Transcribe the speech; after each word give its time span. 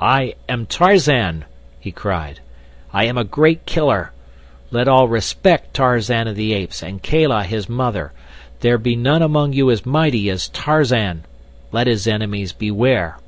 "I 0.00 0.34
am 0.48 0.66
Tarzan," 0.66 1.44
he 1.78 1.92
cried. 1.92 2.40
"I 2.92 3.04
am 3.04 3.16
a 3.16 3.22
great 3.22 3.64
killer. 3.64 4.10
Let 4.72 4.88
all 4.88 5.06
respect 5.06 5.72
Tarzan 5.74 6.26
of 6.26 6.34
the 6.34 6.52
Apes 6.52 6.82
and 6.82 7.00
Kala, 7.00 7.44
his 7.44 7.68
mother. 7.68 8.10
There 8.58 8.76
be 8.76 8.96
none 8.96 9.22
among 9.22 9.52
you 9.52 9.70
as 9.70 9.86
mighty 9.86 10.28
as 10.30 10.48
Tarzan. 10.48 11.22
Let 11.70 11.86
his 11.86 12.08
enemies 12.08 12.52
beware." 12.52 13.18